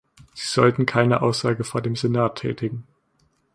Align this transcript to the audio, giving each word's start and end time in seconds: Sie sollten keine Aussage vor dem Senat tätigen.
Sie 0.33 0.47
sollten 0.47 0.87
keine 0.87 1.21
Aussage 1.21 1.63
vor 1.63 1.79
dem 1.83 1.95
Senat 1.95 2.39
tätigen. 2.39 2.87